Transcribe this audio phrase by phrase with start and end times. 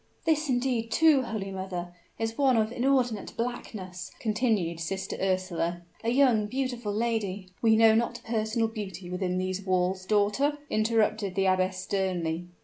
[0.25, 5.83] "This indeed, too, holy mother, is one of inordinate blackness," continued Sister Ursula.
[6.03, 11.35] "A young and beautiful lady" "We know not personal beauty within these walls, daughter," interrupted
[11.35, 12.47] the abbess, sternly.